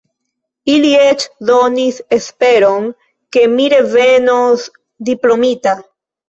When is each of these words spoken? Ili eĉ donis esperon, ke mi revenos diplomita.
Ili 0.75 0.93
eĉ 1.09 1.25
donis 1.49 1.99
esperon, 2.17 2.87
ke 3.37 3.45
mi 3.53 3.69
revenos 3.75 4.65
diplomita. 5.13 5.77